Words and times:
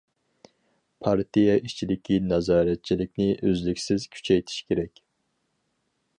پارتىيە 1.07 1.57
ئىچىدىكى 1.69 2.17
نازارەتچىلىكنى 2.31 3.29
ئۈزلۈكسىز 3.51 4.09
كۈچەيتىش 4.17 4.61
كېرەك. 4.73 5.05